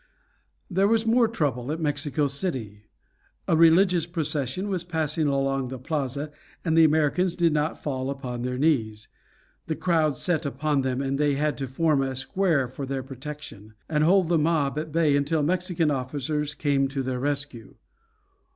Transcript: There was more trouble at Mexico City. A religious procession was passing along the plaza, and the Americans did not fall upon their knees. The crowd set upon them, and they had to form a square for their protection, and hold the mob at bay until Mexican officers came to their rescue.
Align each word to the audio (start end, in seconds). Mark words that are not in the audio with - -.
There 0.67 0.87
was 0.87 1.05
more 1.05 1.27
trouble 1.27 1.71
at 1.71 1.79
Mexico 1.79 2.25
City. 2.25 2.85
A 3.47 3.55
religious 3.55 4.07
procession 4.07 4.67
was 4.67 4.83
passing 4.83 5.27
along 5.27 5.67
the 5.67 5.77
plaza, 5.77 6.31
and 6.65 6.75
the 6.75 6.83
Americans 6.83 7.35
did 7.35 7.53
not 7.53 7.83
fall 7.83 8.09
upon 8.09 8.41
their 8.41 8.57
knees. 8.57 9.09
The 9.67 9.75
crowd 9.75 10.17
set 10.17 10.43
upon 10.43 10.81
them, 10.81 11.03
and 11.03 11.19
they 11.19 11.35
had 11.35 11.55
to 11.59 11.67
form 11.67 12.01
a 12.01 12.15
square 12.15 12.67
for 12.67 12.87
their 12.87 13.03
protection, 13.03 13.75
and 13.87 14.03
hold 14.03 14.27
the 14.29 14.39
mob 14.39 14.79
at 14.79 14.91
bay 14.91 15.15
until 15.15 15.43
Mexican 15.43 15.91
officers 15.91 16.55
came 16.55 16.87
to 16.87 17.03
their 17.03 17.19
rescue. 17.19 17.75